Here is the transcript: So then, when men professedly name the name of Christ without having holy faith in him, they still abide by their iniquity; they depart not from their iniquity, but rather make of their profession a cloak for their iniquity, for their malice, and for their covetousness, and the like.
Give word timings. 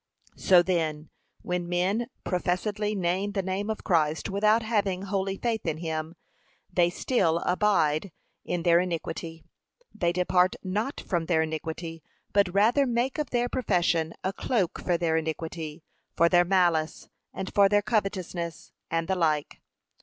So 0.37 0.63
then, 0.63 1.11
when 1.43 1.69
men 1.69 2.07
professedly 2.23 2.95
name 2.95 3.33
the 3.33 3.43
name 3.43 3.69
of 3.69 3.83
Christ 3.83 4.31
without 4.31 4.63
having 4.63 5.03
holy 5.03 5.37
faith 5.37 5.63
in 5.67 5.77
him, 5.77 6.15
they 6.73 6.89
still 6.89 7.37
abide 7.45 8.11
by 8.43 8.57
their 8.63 8.79
iniquity; 8.79 9.43
they 9.93 10.11
depart 10.11 10.55
not 10.63 10.99
from 11.01 11.27
their 11.27 11.43
iniquity, 11.43 12.01
but 12.33 12.51
rather 12.51 12.87
make 12.87 13.19
of 13.19 13.29
their 13.29 13.47
profession 13.47 14.15
a 14.23 14.33
cloak 14.33 14.79
for 14.79 14.97
their 14.97 15.17
iniquity, 15.17 15.83
for 16.17 16.27
their 16.27 16.45
malice, 16.45 17.07
and 17.31 17.53
for 17.53 17.69
their 17.69 17.83
covetousness, 17.83 18.71
and 18.89 19.07
the 19.07 19.13
like. 19.15 19.61